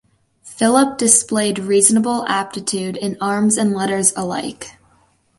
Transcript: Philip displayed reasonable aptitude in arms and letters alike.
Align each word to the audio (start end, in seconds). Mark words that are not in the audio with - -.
Philip 0.41 0.97
displayed 0.97 1.59
reasonable 1.59 2.25
aptitude 2.25 2.97
in 2.97 3.17
arms 3.21 3.55
and 3.55 3.71
letters 3.71 4.13
alike. 4.15 4.79